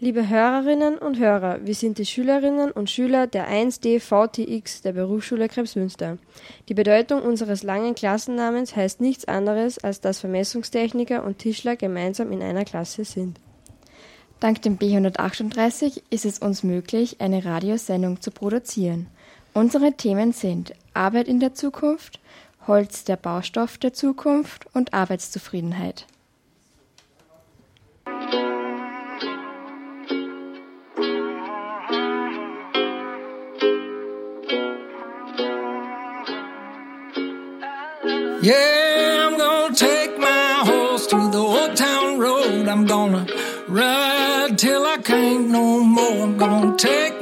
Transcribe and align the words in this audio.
Liebe 0.00 0.28
Hörerinnen 0.28 0.96
und 0.96 1.18
Hörer, 1.18 1.58
wir 1.62 1.74
sind 1.74 1.98
die 1.98 2.06
Schülerinnen 2.06 2.70
und 2.70 2.88
Schüler 2.88 3.26
der 3.26 3.50
1D 3.50 4.00
VTX 4.00 4.80
der 4.80 4.92
Berufsschule 4.92 5.48
Krebsmünster. 5.48 6.16
Die 6.70 6.74
Bedeutung 6.74 7.20
unseres 7.20 7.62
langen 7.62 7.94
Klassennamens 7.94 8.74
heißt 8.74 9.02
nichts 9.02 9.26
anderes, 9.26 9.78
als 9.78 10.00
dass 10.00 10.20
Vermessungstechniker 10.20 11.22
und 11.22 11.38
Tischler 11.38 11.76
gemeinsam 11.76 12.32
in 12.32 12.42
einer 12.42 12.64
Klasse 12.64 13.04
sind. 13.04 13.38
Dank 14.40 14.62
dem 14.62 14.78
B138 14.78 16.00
ist 16.08 16.24
es 16.24 16.38
uns 16.38 16.62
möglich, 16.62 17.20
eine 17.20 17.44
Radiosendung 17.44 18.22
zu 18.22 18.30
produzieren. 18.30 19.08
Unsere 19.52 19.92
Themen 19.92 20.32
sind 20.32 20.72
Arbeit 20.94 21.28
in 21.28 21.38
der 21.38 21.52
Zukunft, 21.52 22.21
Holz 22.66 23.04
der 23.04 23.16
Baustoff 23.16 23.78
der 23.78 23.92
Zukunft 23.92 24.66
und 24.72 24.94
Arbeitszufriedenheit. 24.94 26.06
Yeah, 38.44 39.28
I'm 39.28 39.38
gonna 39.38 39.72
take 39.72 40.18
my 40.18 40.64
horse 40.64 41.06
to 41.06 41.30
the 41.30 41.38
old 41.38 41.76
town 41.76 42.18
road. 42.18 42.66
I'm 42.66 42.86
gonna 42.86 43.24
ride 43.68 44.58
till 44.58 44.84
I 44.84 44.96
can't 44.98 45.48
no 45.48 45.78
more. 45.84 46.24
I'm 46.24 46.36
gonna 46.36 46.76
take 46.76 47.21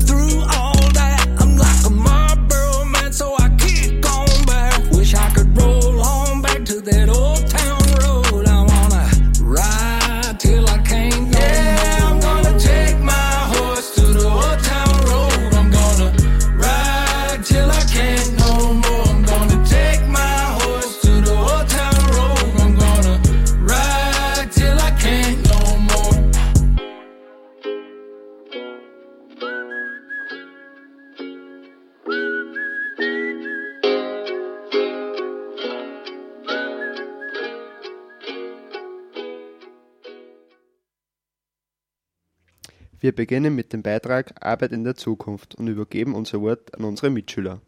Wir 43.01 43.15
beginnen 43.15 43.55
mit 43.55 43.73
dem 43.73 43.81
Beitrag 43.81 44.35
Arbeit 44.41 44.71
in 44.71 44.83
der 44.83 44.93
Zukunft 44.93 45.55
und 45.55 45.67
übergeben 45.67 46.13
unser 46.13 46.39
Wort 46.41 46.77
an 46.77 46.85
unsere 46.85 47.09
Mitschüler. 47.09 47.59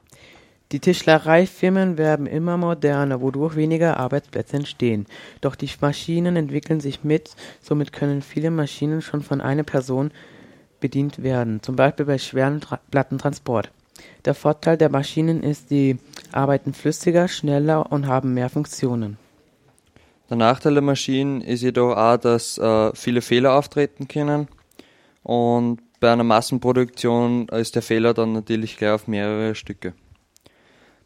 Die 0.72 0.80
Tischlereifirmen 0.80 1.98
werden 1.98 2.28
immer 2.28 2.56
moderner, 2.56 3.20
wodurch 3.20 3.56
weniger 3.56 3.98
Arbeitsplätze 3.98 4.58
entstehen. 4.58 5.08
Doch 5.42 5.56
die 5.56 5.70
Maschinen 5.82 6.36
entwickeln 6.36 6.80
sich 6.80 7.04
mit, 7.04 7.36
somit 7.62 7.92
können 7.92 8.22
viele 8.22 8.52
Maschinen 8.52 9.02
schon 9.02 9.24
von 9.24 9.42
einer 9.42 9.64
Person 9.64 10.12
bedient 10.80 11.24
werden, 11.24 11.64
zum 11.64 11.78
Beispiel 11.78 12.06
bei 12.06 12.20
schweren 12.20 12.62
Tra 12.62 12.80
Plattentransport. 12.92 13.72
Der 14.26 14.36
Vorteil 14.36 14.78
der 14.78 14.90
Maschinen 14.90 15.42
ist, 15.42 15.70
sie 15.70 15.98
arbeiten 16.32 16.74
flüssiger, 16.74 17.28
schneller 17.28 17.92
und 17.92 18.06
haben 18.06 18.36
mehr 18.36 18.50
Funktionen. 18.50 19.18
Der 20.30 20.38
Nachteil 20.38 20.74
der 20.74 20.84
Maschinen 20.84 21.42
ist 21.42 21.62
jedoch 21.62 21.98
auch, 21.98 22.18
dass 22.18 22.60
äh, 22.60 22.92
viele 22.94 23.22
Fehler 23.22 23.56
auftreten 23.56 24.08
können 24.08 24.48
und 25.24 25.82
bei 26.00 26.12
einer 26.12 26.24
Massenproduktion 26.24 27.48
ist 27.50 27.76
der 27.76 27.82
Fehler 27.82 28.14
dann 28.14 28.34
natürlich 28.34 28.78
gleich 28.78 28.92
auf 28.92 29.08
mehrere 29.08 29.56
Stücke. 29.56 29.94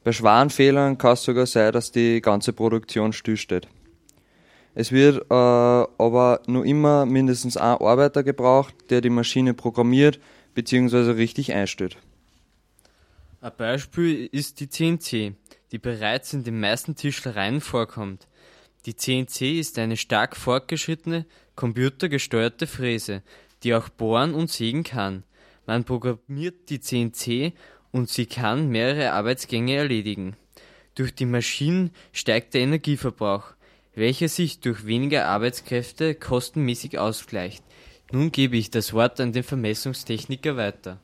Bei 0.03 0.11
schweren 0.11 0.49
Fehlern 0.49 0.97
kann 0.97 1.13
es 1.13 1.23
sogar 1.23 1.45
sein, 1.45 1.71
dass 1.71 1.91
die 1.91 2.21
ganze 2.21 2.53
Produktion 2.53 3.13
stillsteht. 3.13 3.67
Es 4.73 4.91
wird 4.91 5.25
äh, 5.29 5.33
aber 5.33 6.41
nur 6.47 6.65
immer 6.65 7.05
mindestens 7.05 7.57
ein 7.57 7.77
Arbeiter 7.77 8.23
gebraucht, 8.23 8.75
der 8.89 9.01
die 9.01 9.09
Maschine 9.09 9.53
programmiert 9.53 10.19
bzw. 10.53 11.11
richtig 11.11 11.53
einstellt. 11.53 11.97
Ein 13.41 13.51
Beispiel 13.57 14.27
ist 14.31 14.59
die 14.59 14.69
CNC, 14.69 15.35
die 15.71 15.77
bereits 15.77 16.33
in 16.33 16.43
den 16.43 16.59
meisten 16.59 16.95
Tischlereien 16.95 17.61
vorkommt. 17.61 18.27
Die 18.85 18.95
CNC 18.95 19.59
ist 19.59 19.77
eine 19.79 19.97
stark 19.97 20.37
fortgeschrittene, 20.37 21.25
computergesteuerte 21.55 22.67
Fräse, 22.67 23.23
die 23.63 23.73
auch 23.73 23.89
bohren 23.89 24.33
und 24.33 24.49
sägen 24.49 24.83
kann. 24.83 25.23
Man 25.65 25.83
programmiert 25.83 26.69
die 26.69 26.79
CNC 26.79 27.53
und 27.91 28.09
sie 28.09 28.25
kann 28.25 28.69
mehrere 28.69 29.11
Arbeitsgänge 29.11 29.75
erledigen. 29.75 30.35
Durch 30.95 31.13
die 31.13 31.25
Maschinen 31.25 31.91
steigt 32.11 32.53
der 32.53 32.61
Energieverbrauch, 32.61 33.53
welcher 33.93 34.29
sich 34.29 34.59
durch 34.59 34.85
weniger 34.85 35.27
Arbeitskräfte 35.27 36.15
kostenmäßig 36.15 36.99
ausgleicht. 36.99 37.63
Nun 38.11 38.31
gebe 38.31 38.57
ich 38.57 38.71
das 38.71 38.93
Wort 38.93 39.19
an 39.19 39.33
den 39.33 39.43
Vermessungstechniker 39.43 40.55
weiter. 40.55 40.99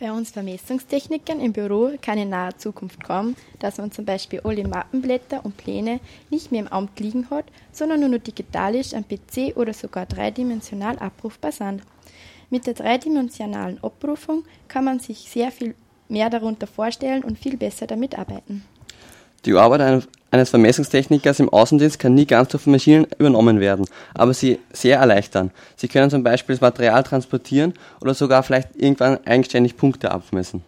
Bei 0.00 0.12
uns 0.12 0.30
Vermessungstechnikern 0.30 1.40
im 1.40 1.52
Büro 1.52 1.90
kann 2.00 2.18
in 2.18 2.28
naher 2.28 2.56
Zukunft 2.56 3.02
kommen, 3.02 3.34
dass 3.58 3.78
man 3.78 3.90
zum 3.90 4.04
Beispiel 4.04 4.40
alle 4.44 4.62
Mappenblätter 4.62 5.44
und 5.44 5.56
Pläne 5.56 5.98
nicht 6.30 6.52
mehr 6.52 6.60
im 6.60 6.68
Amt 6.68 7.00
liegen 7.00 7.28
hat, 7.30 7.46
sondern 7.72 7.98
nur 7.98 8.08
noch 8.08 8.20
digitalisch 8.20 8.94
am 8.94 9.04
PC 9.04 9.56
oder 9.56 9.74
sogar 9.74 10.06
dreidimensional 10.06 11.00
abrufbar 11.00 11.50
sind. 11.50 11.82
Mit 12.48 12.68
der 12.68 12.74
dreidimensionalen 12.74 13.82
Abrufung 13.82 14.44
kann 14.68 14.84
man 14.84 15.00
sich 15.00 15.28
sehr 15.28 15.50
viel 15.50 15.74
mehr 16.08 16.30
darunter 16.30 16.68
vorstellen 16.68 17.24
und 17.24 17.36
viel 17.36 17.56
besser 17.56 17.88
damit 17.88 18.16
arbeiten. 18.16 18.64
Die 19.44 19.54
Arbeit 19.54 20.06
eines 20.30 20.50
Vermessungstechnikers 20.50 21.40
im 21.40 21.48
Außendienst 21.48 21.98
kann 21.98 22.14
nie 22.14 22.26
ganz 22.26 22.48
durch 22.48 22.66
Maschinen 22.66 23.06
übernommen 23.18 23.60
werden, 23.60 23.86
aber 24.14 24.34
sie 24.34 24.58
sehr 24.72 24.98
erleichtern. 24.98 25.52
Sie 25.76 25.88
können 25.88 26.10
zum 26.10 26.22
Beispiel 26.22 26.54
das 26.56 26.60
Material 26.60 27.02
transportieren 27.02 27.74
oder 28.00 28.14
sogar 28.14 28.42
vielleicht 28.42 28.76
irgendwann 28.76 29.24
eigenständig 29.24 29.76
Punkte 29.76 30.10
abmessen. 30.10 30.62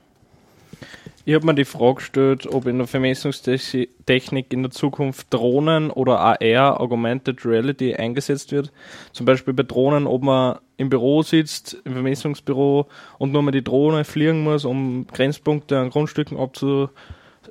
Ich 1.26 1.34
habe 1.34 1.44
mir 1.44 1.54
die 1.54 1.66
Frage 1.66 1.96
gestellt, 1.96 2.46
ob 2.46 2.66
in 2.66 2.78
der 2.78 2.86
Vermessungstechnik 2.86 4.52
in 4.52 4.62
der 4.62 4.70
Zukunft 4.70 5.26
Drohnen 5.30 5.90
oder 5.90 6.18
AR, 6.18 6.80
Augmented 6.80 7.44
Reality, 7.44 7.94
eingesetzt 7.94 8.52
wird. 8.52 8.72
Zum 9.12 9.26
Beispiel 9.26 9.52
bei 9.52 9.62
Drohnen, 9.62 10.06
ob 10.06 10.22
man 10.22 10.58
im 10.78 10.88
Büro 10.88 11.22
sitzt, 11.22 11.76
im 11.84 11.92
Vermessungsbüro 11.92 12.86
und 13.18 13.32
nur 13.32 13.42
mal 13.42 13.50
die 13.50 13.62
Drohne 13.62 14.04
fliegen 14.04 14.42
muss, 14.42 14.64
um 14.64 15.06
Grenzpunkte 15.08 15.78
an 15.78 15.90
Grundstücken 15.90 16.38
abzu, 16.38 16.88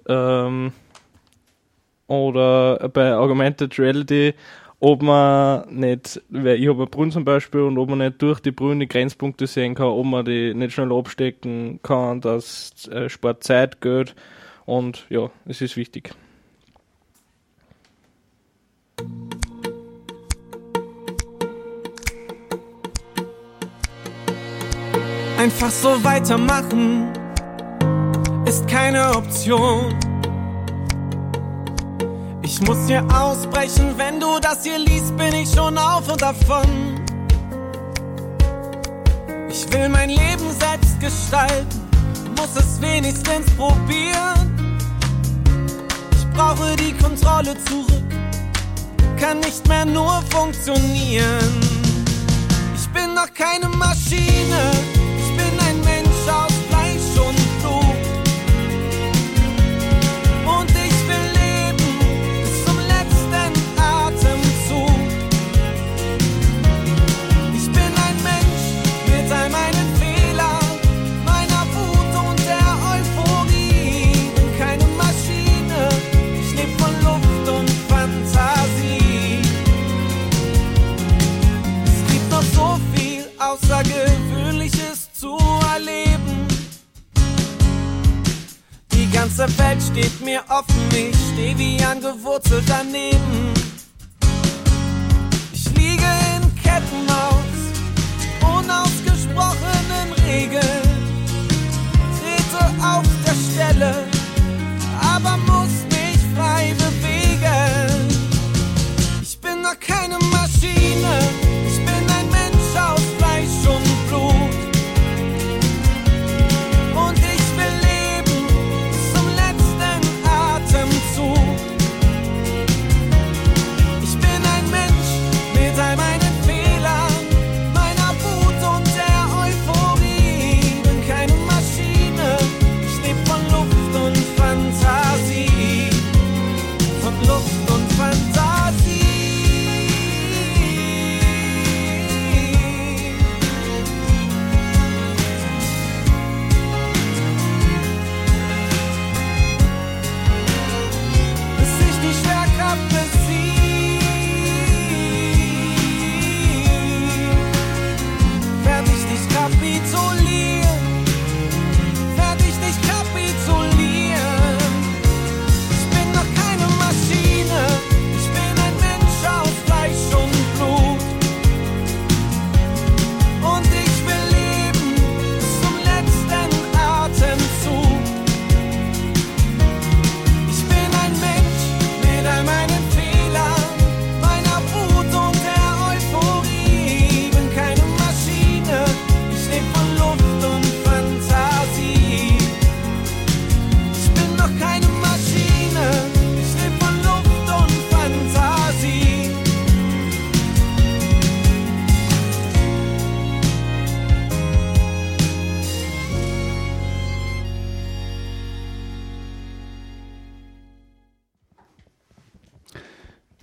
ähm, 0.07 0.74
oder 2.09 2.89
bei 2.89 3.15
Augmented 3.15 3.77
Reality, 3.79 4.33
ob 4.79 5.01
man 5.01 5.63
nicht, 5.73 6.21
weil 6.29 6.59
ich 6.59 6.67
habe 6.67 6.79
eine 6.79 6.89
Brunn 6.89 7.11
zum 7.11 7.23
Beispiel 7.23 7.61
und 7.61 7.77
ob 7.77 7.89
man 7.89 8.00
nicht 8.00 8.21
durch 8.21 8.39
die 8.39 8.51
Brunn 8.51 8.79
die 8.79 8.88
Grenzpunkte 8.88 9.45
sehen 9.45 9.75
kann, 9.75 9.88
ob 9.88 10.06
man 10.06 10.25
die 10.25 10.53
nicht 10.53 10.73
schnell 10.73 10.91
abstecken 10.91 11.79
kann, 11.83 12.21
dass 12.21 12.88
äh, 12.88 13.09
spart 13.09 13.44
Zeit, 13.44 13.81
Geld 13.81 14.15
und 14.65 15.06
ja, 15.09 15.29
es 15.45 15.61
ist 15.61 15.77
wichtig. 15.77 16.11
Einfach 25.38 25.69
so 25.69 26.03
weitermachen 26.03 27.13
ist 28.45 28.67
keine 28.67 29.15
Option. 29.15 30.08
Ich 32.61 32.67
muss 32.67 32.88
hier 32.88 33.06
ausbrechen, 33.09 33.94
wenn 33.95 34.19
du 34.19 34.38
das 34.38 34.63
hier 34.63 34.77
liest, 34.79 35.15
bin 35.15 35.33
ich 35.33 35.50
schon 35.50 35.77
auf 35.77 36.11
und 36.11 36.21
davon. 36.21 37.00
Ich 39.50 39.71
will 39.71 39.88
mein 39.88 40.09
Leben 40.09 40.51
selbst 40.59 41.00
gestalten, 41.00 41.89
muss 42.35 42.57
es 42.57 42.81
wenigstens 42.81 43.50
probieren. 43.51 44.77
Ich 46.11 46.29
brauche 46.35 46.75
die 46.75 46.91
Kontrolle 47.01 47.56
zurück, 47.63 48.09
kann 49.17 49.39
nicht 49.39 49.65
mehr 49.69 49.85
nur 49.85 50.21
funktionieren. 50.29 51.61
Ich 52.75 52.89
bin 52.89 53.13
noch 53.13 53.33
keine 53.33 53.69
Maschine, 53.69 54.71
steh 91.49 91.57
wie 91.57 91.83
angewurzelt 91.83 92.63
daneben. 92.67 93.53
Ich 95.53 95.65
liege 95.75 96.05
in 96.35 96.55
Ketten 96.55 97.09
aus 97.09 97.59
unausgesprochenen 98.41 100.13
Regeln, 100.27 100.63
trete 102.19 102.65
auf 102.83 103.05
der 103.25 103.35
Stelle, 103.51 103.93
aber 105.15 105.37
muss 105.37 105.85
mich 105.89 106.19
frei 106.35 106.73
bewegen. 106.77 108.07
Ich 109.21 109.39
bin 109.39 109.61
noch 109.61 109.79
keine 109.79 110.17
Maschine, 110.17 110.38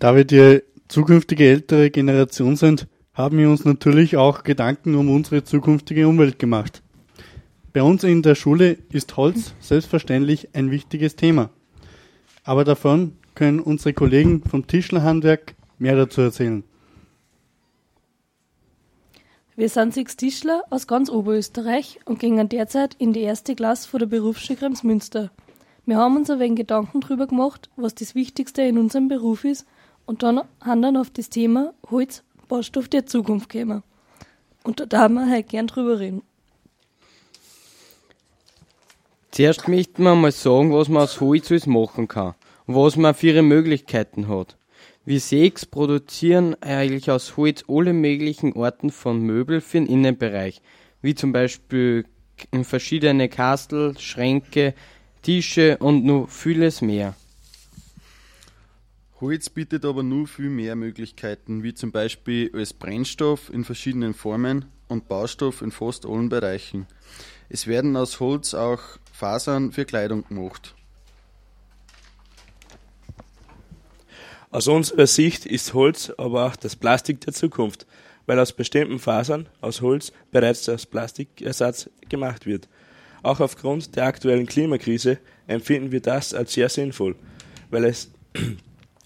Da 0.06 0.14
wir 0.14 0.24
die 0.24 0.62
zukünftige 0.86 1.48
ältere 1.48 1.90
Generation 1.90 2.54
sind, 2.54 2.86
haben 3.12 3.38
wir 3.38 3.50
uns 3.50 3.64
natürlich 3.64 4.16
auch 4.16 4.44
Gedanken 4.44 4.94
um 4.94 5.10
unsere 5.10 5.42
zukünftige 5.42 6.06
Umwelt 6.06 6.38
gemacht. 6.38 6.80
Bei 7.72 7.82
uns 7.82 8.04
in 8.04 8.22
der 8.22 8.36
Schule 8.36 8.78
ist 8.92 9.16
Holz 9.16 9.54
selbstverständlich 9.58 10.50
ein 10.54 10.70
wichtiges 10.70 11.16
Thema. 11.16 11.50
Aber 12.44 12.62
davon 12.62 13.16
können 13.34 13.58
unsere 13.58 13.94
Kollegen 13.94 14.44
vom 14.48 14.68
Tischlerhandwerk 14.68 15.56
mehr 15.80 15.96
dazu 15.96 16.20
erzählen. 16.20 16.62
Wir 19.56 19.68
sind 19.68 19.92
sechs 19.92 20.16
Tischler 20.16 20.62
aus 20.70 20.86
ganz 20.86 21.10
Oberösterreich 21.10 21.98
und 22.04 22.20
gehen 22.20 22.48
derzeit 22.48 22.94
in 23.00 23.12
die 23.12 23.22
erste 23.22 23.56
Klasse 23.56 23.88
vor 23.88 23.98
der 23.98 24.06
Berufsschule 24.06 24.56
Kremsmünster. 24.56 25.32
Wir 25.84 25.96
haben 25.96 26.16
uns 26.16 26.30
ein 26.30 26.38
wenig 26.38 26.58
Gedanken 26.58 27.00
drüber 27.00 27.26
gemacht, 27.26 27.70
was 27.74 27.96
das 27.96 28.14
Wichtigste 28.14 28.62
in 28.62 28.78
unserem 28.78 29.08
Beruf 29.08 29.44
ist 29.44 29.66
und 30.06 30.22
dann 30.22 30.42
haben 30.60 30.82
dann 30.82 30.96
auf 30.96 31.10
das 31.10 31.28
Thema 31.28 31.74
Holz, 31.90 32.22
Baustoff 32.48 32.88
der 32.88 33.06
Zukunft 33.06 33.48
gekommen. 33.48 33.82
Und 34.62 34.80
da 34.80 34.86
darf 34.86 35.10
man 35.10 35.30
halt 35.30 35.48
gern 35.48 35.66
drüber 35.66 36.00
reden. 36.00 36.22
Zuerst 39.30 39.68
möchten 39.68 40.04
wir 40.04 40.14
mal 40.14 40.32
sagen, 40.32 40.72
was 40.72 40.88
man 40.88 41.02
aus 41.02 41.20
Holz 41.20 41.50
alles 41.50 41.66
machen 41.66 42.08
kann 42.08 42.34
und 42.66 42.74
was 42.74 42.96
man 42.96 43.14
für 43.14 43.26
ihre 43.28 43.42
Möglichkeiten 43.42 44.28
hat. 44.28 44.56
Wir 45.04 45.20
sechs 45.20 45.66
produzieren 45.66 46.56
eigentlich 46.62 47.10
aus 47.10 47.36
Holz 47.36 47.64
alle 47.68 47.92
möglichen 47.92 48.56
Arten 48.56 48.90
von 48.90 49.20
Möbel 49.20 49.60
für 49.60 49.78
den 49.78 49.86
Innenbereich, 49.86 50.62
wie 51.02 51.14
zum 51.14 51.32
Beispiel 51.32 52.06
verschiedene 52.62 53.28
Kastel, 53.28 53.96
Schränke, 53.98 54.74
Tische 55.22 55.76
und 55.78 56.04
noch 56.04 56.28
vieles 56.28 56.80
mehr. 56.80 57.14
Holz 59.20 59.48
bietet 59.48 59.86
aber 59.86 60.02
nur 60.02 60.26
viel 60.26 60.50
mehr 60.50 60.76
Möglichkeiten, 60.76 61.62
wie 61.62 61.72
zum 61.72 61.90
Beispiel 61.90 62.50
als 62.52 62.74
Brennstoff 62.74 63.50
in 63.50 63.64
verschiedenen 63.64 64.12
Formen 64.12 64.66
und 64.88 65.08
Baustoff 65.08 65.62
in 65.62 65.70
fast 65.70 66.04
allen 66.04 66.28
Bereichen. 66.28 66.86
Es 67.48 67.66
werden 67.66 67.96
aus 67.96 68.20
Holz 68.20 68.52
auch 68.52 68.80
Fasern 69.12 69.72
für 69.72 69.86
Kleidung 69.86 70.26
gemacht. 70.28 70.74
Aus 74.50 74.68
unserer 74.68 75.06
Sicht 75.06 75.46
ist 75.46 75.72
Holz 75.72 76.12
aber 76.18 76.46
auch 76.46 76.56
das 76.56 76.76
Plastik 76.76 77.22
der 77.22 77.32
Zukunft, 77.32 77.86
weil 78.26 78.38
aus 78.38 78.52
bestimmten 78.52 78.98
Fasern 78.98 79.48
aus 79.62 79.80
Holz 79.80 80.12
bereits 80.30 80.68
als 80.68 80.84
Plastikersatz 80.84 81.88
gemacht 82.10 82.44
wird. 82.44 82.68
Auch 83.22 83.40
aufgrund 83.40 83.96
der 83.96 84.04
aktuellen 84.04 84.46
Klimakrise 84.46 85.18
empfinden 85.46 85.90
wir 85.90 86.00
das 86.00 86.34
als 86.34 86.52
sehr 86.52 86.68
sinnvoll, 86.68 87.16
weil 87.70 87.84
es, 87.86 88.10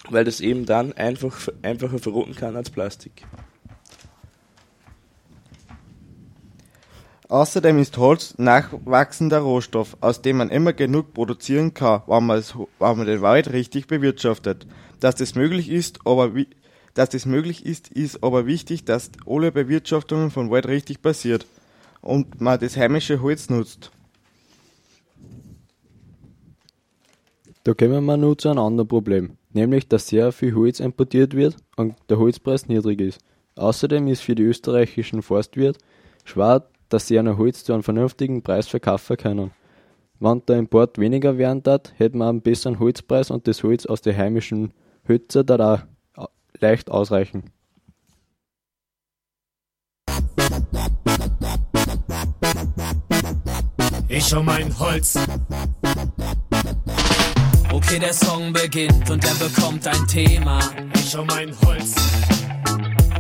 weil 0.08 0.26
es 0.26 0.40
eben 0.40 0.66
dann 0.66 0.92
einfach, 0.94 1.48
einfacher 1.62 1.98
verrotten 1.98 2.34
kann 2.34 2.56
als 2.56 2.70
Plastik. 2.70 3.26
Außerdem 7.28 7.78
ist 7.78 7.96
Holz 7.96 8.34
nachwachsender 8.38 9.38
Rohstoff, 9.38 9.96
aus 10.00 10.20
dem 10.20 10.38
man 10.38 10.50
immer 10.50 10.72
genug 10.72 11.14
produzieren 11.14 11.74
kann, 11.74 12.02
wenn 12.08 12.26
man, 12.26 12.38
es, 12.38 12.56
wenn 12.56 12.98
man 12.98 13.06
den 13.06 13.22
Wald 13.22 13.52
richtig 13.52 13.86
bewirtschaftet. 13.86 14.66
Dass 14.98 15.14
das 15.14 15.36
möglich 15.36 15.70
ist, 15.70 16.00
aber 16.04 16.34
wie, 16.34 16.48
dass 16.94 17.10
das 17.10 17.26
möglich 17.26 17.64
ist, 17.64 17.88
ist 17.88 18.24
aber 18.24 18.46
wichtig, 18.46 18.84
dass 18.84 19.12
alle 19.26 19.52
Bewirtschaftungen 19.52 20.32
von 20.32 20.50
Wald 20.50 20.66
richtig 20.66 21.02
passiert 21.02 21.46
und 22.00 22.40
man 22.40 22.58
das 22.58 22.76
heimische 22.76 23.22
Holz 23.22 23.48
nutzt. 23.48 23.92
Da 27.62 27.74
kommen 27.74 28.04
wir 28.04 28.16
nun 28.16 28.38
zu 28.38 28.48
einem 28.48 28.58
anderen 28.58 28.88
Problem, 28.88 29.36
nämlich 29.52 29.88
dass 29.88 30.08
sehr 30.08 30.32
viel 30.32 30.54
Holz 30.54 30.80
importiert 30.80 31.34
wird 31.34 31.56
und 31.76 31.94
der 32.08 32.18
Holzpreis 32.18 32.68
niedrig 32.68 33.00
ist. 33.00 33.20
Außerdem 33.56 34.06
ist 34.08 34.22
für 34.22 34.34
die 34.34 34.44
österreichischen 34.44 35.22
Forstwirte 35.22 35.80
schwer, 36.24 36.66
dass 36.88 37.06
sie 37.06 37.18
ein 37.18 37.36
Holz 37.36 37.64
zu 37.64 37.72
einem 37.72 37.82
vernünftigen 37.82 38.42
Preis 38.42 38.68
verkaufen 38.68 39.16
können. 39.16 39.50
Wenn 40.18 40.42
der 40.46 40.58
Import 40.58 40.98
weniger 40.98 41.38
werden 41.38 41.62
darf, 41.62 41.82
hätte 41.96 42.16
man 42.16 42.28
einen 42.28 42.42
besseren 42.42 42.78
Holzpreis 42.78 43.30
und 43.30 43.46
das 43.48 43.62
Holz 43.62 43.86
aus 43.86 44.02
den 44.02 44.16
heimischen 44.16 44.72
Hölzer 45.08 45.44
da 45.44 45.88
leicht 46.58 46.90
ausreichen. 46.90 47.44
Ich 54.08 54.34
um 54.34 54.44
mein 54.44 54.78
Holz. 54.78 55.16
Okay, 57.72 58.00
der 58.00 58.12
Song 58.12 58.52
beginnt 58.52 59.08
und 59.10 59.24
er 59.24 59.34
bekommt 59.34 59.86
ein 59.86 60.06
Thema. 60.08 60.58
Ich 60.94 61.16
um 61.16 61.26
mein 61.26 61.54
Holz. 61.64 61.94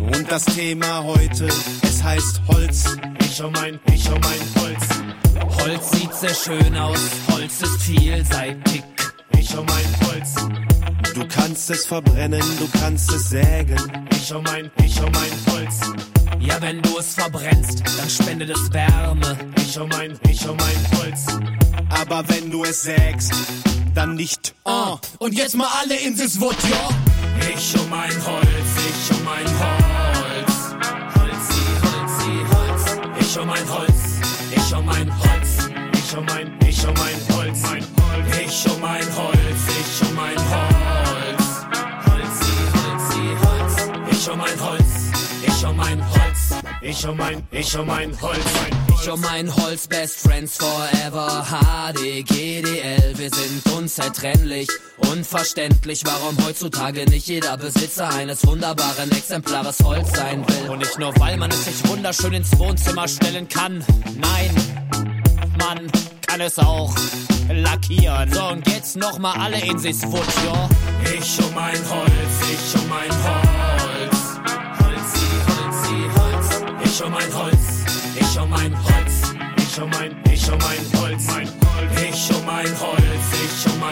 Und 0.00 0.30
das 0.30 0.44
Thema 0.44 1.04
heute, 1.04 1.48
es 1.82 2.02
heißt 2.02 2.40
Holz. 2.48 2.96
Ich 3.20 3.42
um 3.42 3.52
mein, 3.52 3.78
ich 3.92 4.08
um 4.10 4.18
mein 4.20 4.62
Holz. 4.62 4.88
Holz 5.62 5.90
sieht 5.92 6.12
sehr 6.14 6.34
schön 6.34 6.76
aus, 6.76 6.98
Holz 7.30 7.62
ist 7.62 7.82
vielseitig. 7.82 8.82
Ich 9.38 9.56
um 9.56 9.64
mein 9.66 10.08
Holz. 10.08 10.34
Du 11.14 11.26
kannst 11.28 11.70
es 11.70 11.86
verbrennen, 11.86 12.42
du 12.58 12.68
kannst 12.80 13.12
es 13.12 13.30
sägen. 13.30 13.78
Ich 14.10 14.34
um 14.34 14.42
mein, 14.42 14.70
ich 14.84 15.00
um 15.00 15.12
mein 15.12 15.54
Holz. 15.54 15.80
Ja, 16.40 16.60
wenn 16.60 16.82
du 16.82 16.98
es 16.98 17.14
verbrennst, 17.14 17.82
dann 17.98 18.10
spendet 18.10 18.50
es 18.50 18.72
Wärme. 18.72 19.36
Ich 19.56 19.78
um 19.78 19.88
mein, 19.90 20.18
ich 20.28 20.48
um 20.48 20.56
mein 20.56 20.98
Holz. 20.98 21.26
Aber 21.90 22.22
wenn 22.28 22.50
du 22.50 22.64
es 22.64 22.82
sägst, 22.82 23.32
dann 23.94 24.14
nicht. 24.14 24.54
Oh, 24.64 24.98
und 25.18 25.34
jetzt 25.34 25.56
mal 25.56 25.68
alle 25.80 25.96
in 25.96 26.16
this 26.16 26.40
Wood, 26.40 26.56
ja? 26.70 26.88
Ich 27.54 27.74
um 27.78 27.88
mein 27.90 28.10
Holz, 28.26 28.46
ich 28.88 29.16
um 29.16 29.24
mein 29.24 29.46
Holz. 29.46 30.74
Holzi, 31.18 31.62
Holzi, 31.82 32.32
Holz. 32.54 32.98
Ich 33.20 33.38
um 33.38 33.46
mein 33.46 33.68
Holz, 33.68 33.92
ich 34.54 34.74
um 34.74 34.84
mein 34.84 35.18
Holz. 35.18 35.70
Ich 35.92 36.16
um 36.16 36.24
mein, 36.26 36.58
ich 36.66 36.86
um 36.86 36.94
mein 36.94 37.36
Holz. 37.36 37.58
Mein 37.62 37.82
Holz. 37.82 38.36
Ich 38.44 38.72
um 38.72 38.80
mein 38.80 39.16
Holz, 39.16 39.38
ich 39.68 40.08
um 40.08 40.14
mein 40.14 40.36
Holz. 40.36 40.69
Ich 46.90 47.06
um 47.06 47.16
mein, 47.16 47.46
ich 47.52 47.78
um 47.78 47.86
mein 47.86 48.20
Holz. 48.20 48.44
Ich 49.00 49.08
um 49.08 49.20
mein 49.20 49.54
Holz, 49.54 49.86
Best 49.86 50.26
Friends 50.26 50.56
Forever. 50.56 51.46
HDGDL, 51.48 53.16
wir 53.16 53.30
sind 53.30 53.72
unzertrennlich. 53.76 54.68
Unverständlich, 54.96 56.02
warum 56.04 56.36
heutzutage 56.44 57.08
nicht 57.08 57.28
jeder 57.28 57.56
Besitzer 57.56 58.12
eines 58.12 58.44
wunderbaren 58.44 59.08
Exemplares 59.12 59.78
Holz 59.84 60.16
sein 60.16 60.44
will. 60.48 60.70
Und 60.70 60.80
nicht 60.80 60.98
nur, 60.98 61.16
weil 61.20 61.36
man 61.36 61.52
es 61.52 61.64
sich 61.64 61.88
wunderschön 61.88 62.32
ins 62.32 62.58
Wohnzimmer 62.58 63.06
stellen 63.06 63.48
kann. 63.48 63.84
Nein, 64.16 64.50
man 65.60 65.86
kann 66.26 66.40
es 66.40 66.58
auch 66.58 66.92
lackieren. 67.48 68.32
So, 68.32 68.48
und 68.48 68.66
jetzt 68.66 68.96
nochmal 68.96 69.38
alle 69.38 69.64
in 69.64 69.78
sich's 69.78 70.04
Foot? 70.04 70.26
Ich 71.04 71.38
um 71.38 71.54
mein 71.54 71.78
Holz, 71.88 72.74
ich 72.74 72.82
um 72.82 72.88
mein 72.88 73.10
Holz. 73.10 73.49
Ich 76.92 77.04
um 77.04 77.12
mein 77.12 77.32
Holz, 77.32 77.84
ich 78.18 78.40
um 78.40 78.50
mein 78.50 78.74
Holz. 78.74 79.32
Ich 79.56 79.80
um 79.80 79.88
mein, 79.90 80.16
ich 80.28 80.50
um 80.50 80.58
mein 80.58 81.00
Holz. 81.00 81.24
Mein 81.28 81.46
Holz. 81.46 82.02
Ich 82.02 82.36
um 82.36 82.44
mein 82.44 82.80
Holz, 82.80 83.26
ich 83.44 83.72
um 83.72 83.78
mein 83.78 83.89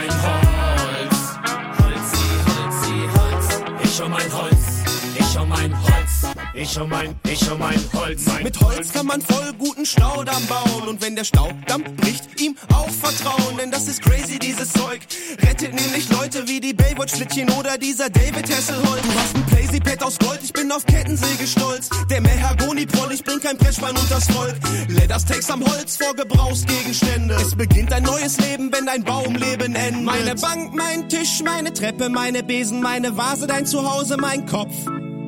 Ich 6.61 6.77
um 6.81 6.89
mein, 6.89 7.15
ich 7.31 7.51
um 7.53 7.59
mein 7.61 7.79
Holz. 7.93 8.27
Mein 8.27 8.43
Mit 8.43 8.61
Holz 8.61 8.93
kann 8.93 9.07
man 9.07 9.23
voll 9.23 9.53
guten 9.59 9.87
Staudamm 9.87 10.45
bauen. 10.47 10.89
Und 10.89 11.01
wenn 11.01 11.15
der 11.15 11.23
Staudamm 11.23 11.85
bricht, 11.97 12.41
ihm 12.41 12.57
auch 12.75 12.91
vertrauen. 12.91 13.57
Denn 13.59 13.71
das 13.71 13.87
ist 13.87 14.03
crazy, 14.03 14.41
dieses 14.41 14.73
Zeug. 14.73 15.01
Rettet 15.41 15.73
nämlich 15.73 16.11
Leute 16.11 16.49
wie 16.49 16.59
die 16.59 16.75
Baywatch-Schlittchen 16.75 17.49
oder 17.51 17.79
dieser 17.79 18.11
David 18.11 18.51
Hasselholt. 18.51 19.05
Du 19.05 19.15
hast 19.15 19.37
ein 19.37 19.47
Playsy-Pad 19.47 20.03
aus 20.03 20.19
Gold, 20.19 20.41
ich 20.43 20.53
bin 20.53 20.73
auf 20.73 20.85
Kettensäge 20.85 21.47
stolz. 21.47 21.91
Der 22.11 22.21
Mahagoni-Proll, 22.23 23.13
ich 23.13 23.23
bring 23.23 23.39
kein 23.39 23.57
Pressspan 23.57 23.97
unters 23.97 24.27
Volk. 24.27 24.57
Leathersteaks 24.89 25.51
am 25.51 25.65
Holz 25.65 25.97
vor 25.97 26.15
Gebrauchsgegenstände. 26.17 27.37
Es 27.37 27.55
beginnt 27.55 27.93
ein 27.93 28.03
neues 28.03 28.37
Leben, 28.41 28.73
wenn 28.73 28.87
dein 28.87 29.05
Baumleben 29.05 29.77
endet. 29.77 30.03
Meine 30.03 30.35
Bank, 30.35 30.75
mein 30.75 31.09
Tisch, 31.09 31.41
meine 31.45 31.73
Treppe, 31.73 32.09
meine 32.09 32.43
Besen, 32.43 32.83
meine 32.83 33.17
Vase, 33.17 33.47
dein 33.47 33.65
Zuhause, 33.65 34.17
mein 34.17 34.45
Kopf. 34.45 34.75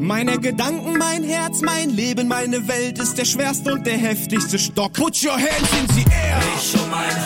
Meine 0.02 0.38
Gedanken, 0.38 0.96
mein 0.96 1.22
Herz, 1.22 1.60
mein 1.60 1.90
Leben, 1.90 2.26
meine 2.26 2.66
Welt 2.66 2.98
ist 2.98 3.18
der 3.18 3.26
schwerste 3.26 3.74
und 3.74 3.86
der 3.86 3.98
heftigste 3.98 4.58
Stock. 4.58 4.94
Put 4.94 5.22
your 5.22 5.34
hands 5.34 5.70
in 5.78 5.94
the 5.94 6.10
air! 6.10 6.40
Ich 6.56 6.74
um 6.74 6.90
mein 6.90 7.19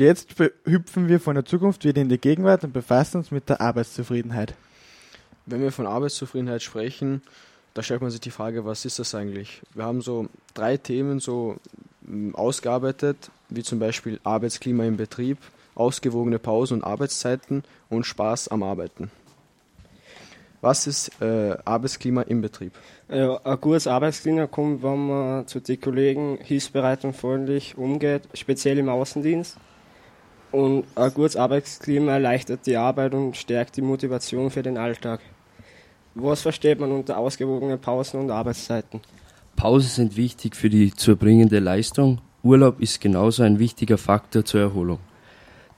Und 0.00 0.06
jetzt 0.06 0.34
hüpfen 0.64 1.08
wir 1.08 1.20
von 1.20 1.34
der 1.34 1.44
Zukunft 1.44 1.84
wieder 1.84 2.00
in 2.00 2.08
die 2.08 2.16
Gegenwart 2.16 2.64
und 2.64 2.72
befassen 2.72 3.18
uns 3.18 3.30
mit 3.30 3.50
der 3.50 3.60
Arbeitszufriedenheit. 3.60 4.54
Wenn 5.44 5.60
wir 5.60 5.72
von 5.72 5.86
Arbeitszufriedenheit 5.86 6.62
sprechen, 6.62 7.20
da 7.74 7.82
stellt 7.82 8.00
man 8.00 8.10
sich 8.10 8.22
die 8.22 8.30
Frage, 8.30 8.64
was 8.64 8.86
ist 8.86 8.98
das 8.98 9.14
eigentlich? 9.14 9.60
Wir 9.74 9.84
haben 9.84 10.00
so 10.00 10.30
drei 10.54 10.78
Themen 10.78 11.20
so 11.20 11.58
mm, 12.00 12.34
ausgearbeitet, 12.34 13.30
wie 13.50 13.62
zum 13.62 13.78
Beispiel 13.78 14.18
Arbeitsklima 14.24 14.84
im 14.84 14.96
Betrieb, 14.96 15.36
ausgewogene 15.74 16.38
Pausen 16.38 16.78
und 16.78 16.84
Arbeitszeiten 16.84 17.62
und 17.90 18.06
Spaß 18.06 18.48
am 18.48 18.62
Arbeiten. 18.62 19.10
Was 20.62 20.86
ist 20.86 21.10
äh, 21.20 21.58
Arbeitsklima 21.66 22.22
im 22.22 22.40
Betrieb? 22.40 22.72
Ja, 23.10 23.36
ein 23.44 23.60
gutes 23.60 23.86
Arbeitsklima 23.86 24.46
kommt, 24.46 24.82
wenn 24.82 25.08
man 25.08 25.46
zu 25.46 25.60
den 25.60 25.78
Kollegen 25.78 26.38
hilfsbereit 26.40 27.04
und 27.04 27.14
freundlich 27.14 27.76
umgeht, 27.76 28.22
speziell 28.32 28.78
im 28.78 28.88
Außendienst. 28.88 29.58
Und 30.52 30.84
ein 30.96 31.14
gutes 31.14 31.36
Arbeitsklima 31.36 32.12
erleichtert 32.12 32.66
die 32.66 32.76
Arbeit 32.76 33.14
und 33.14 33.36
stärkt 33.36 33.76
die 33.76 33.82
Motivation 33.82 34.50
für 34.50 34.62
den 34.62 34.76
Alltag. 34.76 35.20
Was 36.14 36.42
versteht 36.42 36.80
man 36.80 36.90
unter 36.90 37.18
ausgewogenen 37.18 37.80
Pausen 37.80 38.20
und 38.20 38.30
Arbeitszeiten? 38.30 39.00
Pausen 39.54 39.88
sind 39.88 40.16
wichtig 40.16 40.56
für 40.56 40.68
die 40.68 40.92
zu 40.92 41.12
erbringende 41.12 41.60
Leistung. 41.60 42.20
Urlaub 42.42 42.80
ist 42.80 43.00
genauso 43.00 43.42
ein 43.42 43.58
wichtiger 43.58 43.98
Faktor 43.98 44.44
zur 44.44 44.60
Erholung. 44.60 44.98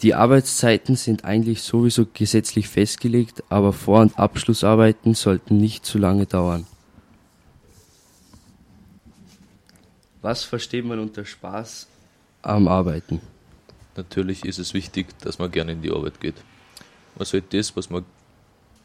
Die 0.02 0.14
Arbeitszeiten 0.14 0.97
sind 0.97 1.25
eigentlich 1.25 1.62
sowieso 1.62 2.07
gesetzlich 2.12 2.69
festgelegt, 2.69 3.45
aber 3.50 3.73
Vor- 3.73 4.00
und 4.00 4.19
Abschlussarbeiten 4.19 5.14
sollten 5.14 5.59
nicht 5.59 5.85
zu 5.85 5.99
lange 5.99 6.26
dauern. 6.26 6.67
Was 10.23 10.45
versteht 10.45 10.85
man 10.85 10.99
unter 10.99 11.25
Spaß 11.25 11.88
am 12.43 12.69
Arbeiten? 12.69 13.21
natürlich 13.97 14.45
ist 14.45 14.59
es 14.59 14.75
wichtig, 14.75 15.19
dass 15.21 15.39
man 15.39 15.51
gerne 15.51 15.73
in 15.73 15.83
die 15.83 15.91
Arbeit 15.91 16.21
geht. 16.21 16.37
Man 17.17 17.27
sollte 17.27 17.57
das, 17.57 17.77
was 17.77 17.91
man 17.91 18.05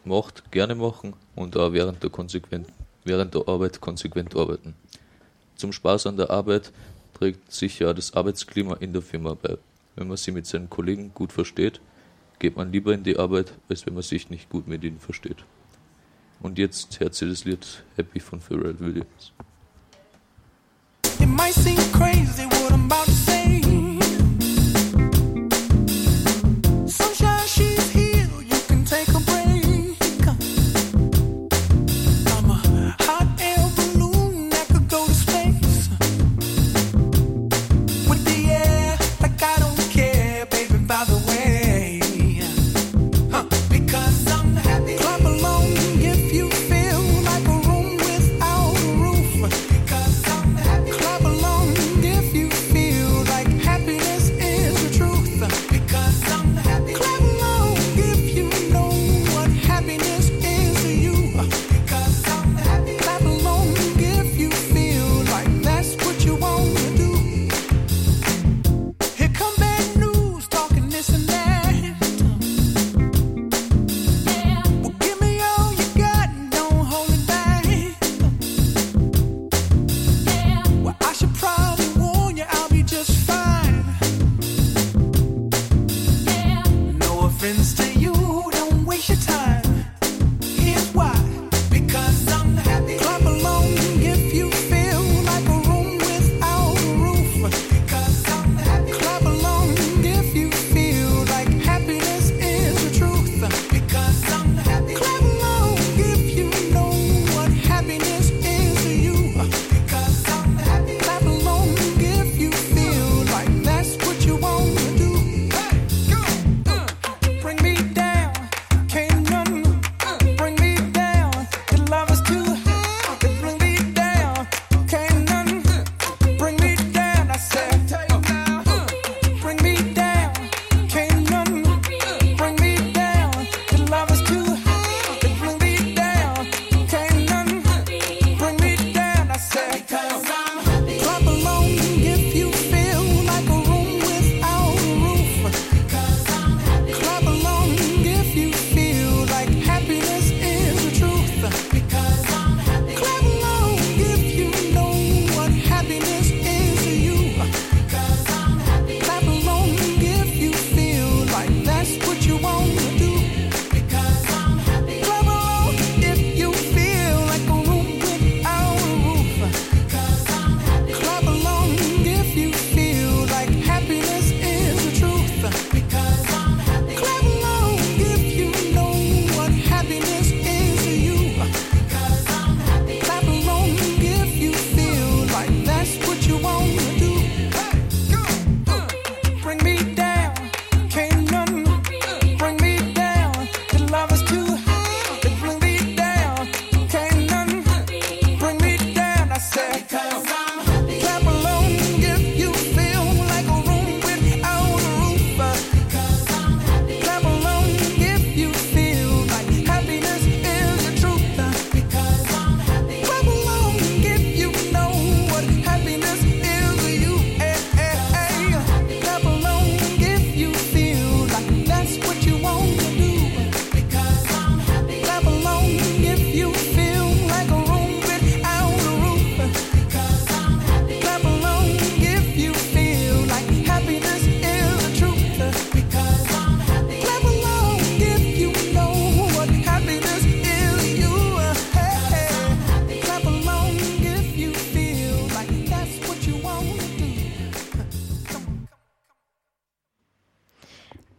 macht, 0.06 0.52
gerne 0.52 0.76
machen 0.76 1.14
und 1.36 1.56
auch 1.58 1.74
während 1.74 2.02
der, 2.04 2.10
konsequent, 2.10 2.68
während 3.04 3.34
der 3.34 3.48
Arbeit 3.48 3.82
konsequent 3.82 4.36
arbeiten. 4.36 4.76
Zum 5.56 5.74
Spaß 5.74 6.08
an 6.08 6.18
der 6.18 6.30
Arbeit 6.30 6.72
trägt 7.14 7.52
sich 7.52 7.80
ja 7.80 7.94
das 7.94 8.14
Arbeitsklima 8.14 8.76
in 8.76 8.94
der 8.94 9.02
Firma 9.02 9.34
bei. 9.34 9.58
Wenn 9.96 10.08
man 10.08 10.18
sie 10.18 10.32
mit 10.32 10.46
seinen 10.46 10.70
Kollegen 10.70 11.12
gut 11.14 11.32
versteht, 11.34 11.82
geht 12.40 12.56
man 12.56 12.72
lieber 12.72 12.94
in 12.94 13.04
die 13.04 13.18
Arbeit, 13.18 13.54
als 13.68 13.86
wenn 13.86 13.96
man 13.96 14.04
sich 14.04 14.30
nicht 14.30 14.50
gut 14.50 14.68
mit 14.68 14.84
ihnen 14.84 15.00
versteht. 15.00 15.38
Und 16.40 16.60
jetzt 16.60 17.00
hört 17.00 17.20
das 17.20 17.46
Lied 17.46 17.84
Happy 17.96 18.20
von 18.20 18.40
Pharrell 18.40 18.80
Williams. 18.80 19.32
It 21.20 21.28
might 21.28 21.54
seem 21.54 21.78
crazy 21.92 22.57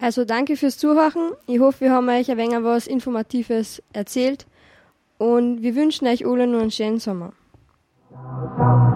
Also 0.08 0.24
danke 0.24 0.56
fürs 0.56 0.78
Zuhören. 0.78 1.32
Ich 1.46 1.60
hoffe, 1.60 1.82
wir 1.82 1.92
haben 1.92 2.08
euch 2.08 2.30
ein 2.30 2.38
wenig 2.38 2.64
was 2.64 2.86
Informatives 2.86 3.82
erzählt. 3.92 4.46
Und 5.18 5.60
wir 5.60 5.76
wünschen 5.76 6.08
euch 6.08 6.24
alle 6.24 6.46
nur 6.46 6.62
einen 6.62 6.70
schönen 6.70 6.98
Sommer. 6.98 7.34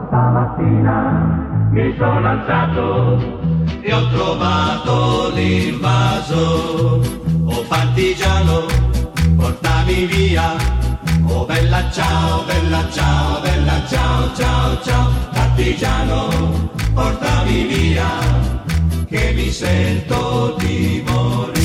Stamattina 0.09 1.69
mi 1.71 1.95
sono 1.99 2.27
alzato 2.27 3.19
e 3.83 3.93
ho 3.93 4.09
trovato 4.09 5.35
l'invaso. 5.35 7.03
Oh 7.45 7.63
partigiano, 7.69 8.63
portami 9.37 10.07
via. 10.07 10.57
Oh 11.29 11.45
bella 11.45 11.91
ciao, 11.91 12.43
bella 12.47 12.89
ciao, 12.91 13.43
bella 13.43 13.87
ciao, 13.87 14.35
ciao, 14.35 14.81
ciao. 14.83 15.11
Partigiano, 15.31 16.71
portami 16.95 17.67
via. 17.67 18.22
Che 19.13 19.33
mi 19.35 19.51
sento 19.51 20.57
di 20.59 21.03
morire. 21.05 21.62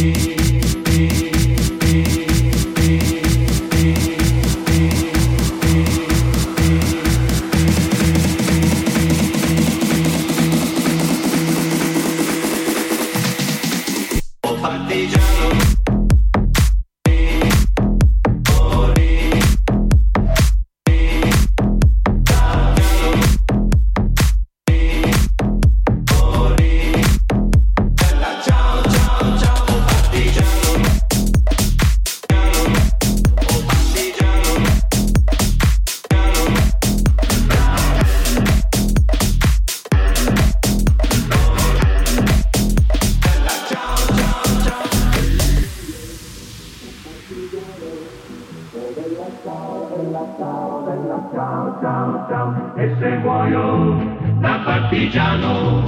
Partigiano 54.97 55.83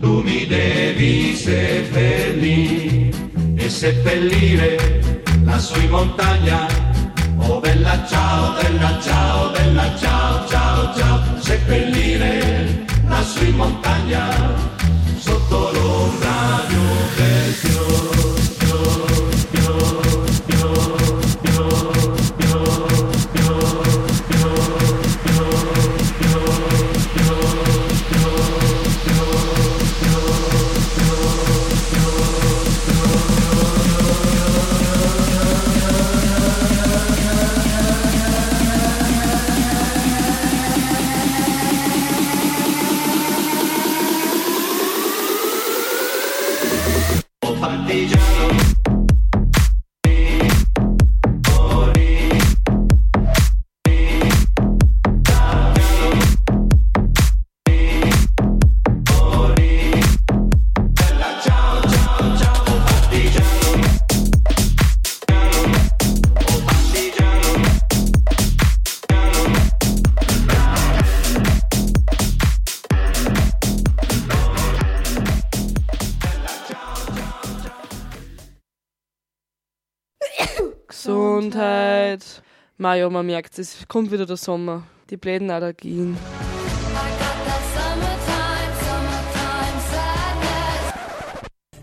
tu 0.00 0.20
mi 0.22 0.44
devi 0.46 1.32
seppellire 1.36 3.10
e 3.54 3.68
seppellire 3.68 5.22
lassù 5.44 5.80
in 5.80 5.90
montagna 5.90 6.66
oh 7.36 7.60
bella 7.60 8.04
ciao 8.04 8.54
bella 8.60 8.98
ciao 9.00 9.50
bella 9.50 9.96
ciao 9.96 10.46
ciao 10.48 10.92
ciao. 10.96 11.20
Seppellire 11.38 12.84
lassù 13.06 13.44
in 13.44 13.54
montagna 13.54 14.41
Gesundheit. 82.18 82.42
Maja, 82.78 83.08
man 83.10 83.26
merkt 83.26 83.58
es, 83.58 83.86
kommt 83.88 84.10
wieder 84.10 84.26
der 84.26 84.36
Sommer. 84.36 84.84
Die 85.10 85.16
bläden 85.16 85.50
Allergien. 85.50 86.16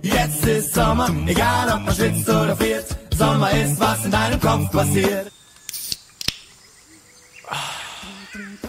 Jetzt 0.01 0.45
ist 0.45 0.73
Sommer, 0.73 1.09
egal 1.27 1.69
ob 1.75 1.81
man 1.85 1.95
schwitzt 1.95 2.27
oder 2.29 2.55
friert. 2.55 2.85
Sommer 3.15 3.51
ist, 3.51 3.79
was 3.79 4.05
in 4.05 4.11
deinem 4.11 4.39
Kopf 4.39 4.71
passiert. 4.71 5.31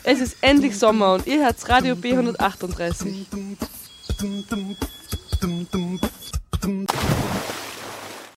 Es 0.02 0.20
ist 0.20 0.36
endlich 0.40 0.76
Sommer 0.78 1.14
und 1.14 1.26
ihr 1.26 1.44
hört 1.44 1.68
Radio 1.68 1.94
B138. 1.94 3.26